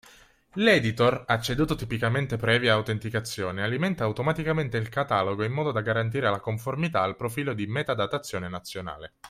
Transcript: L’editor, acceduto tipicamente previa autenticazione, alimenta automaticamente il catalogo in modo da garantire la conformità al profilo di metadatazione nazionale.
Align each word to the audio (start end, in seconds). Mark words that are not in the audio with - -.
L’editor, 0.53 1.25
acceduto 1.27 1.75
tipicamente 1.75 2.35
previa 2.35 2.73
autenticazione, 2.73 3.61
alimenta 3.61 4.03
automaticamente 4.03 4.77
il 4.77 4.89
catalogo 4.89 5.43
in 5.43 5.51
modo 5.51 5.71
da 5.71 5.81
garantire 5.81 6.27
la 6.27 6.39
conformità 6.39 7.03
al 7.03 7.15
profilo 7.15 7.53
di 7.53 7.67
metadatazione 7.67 8.47
nazionale. 8.47 9.13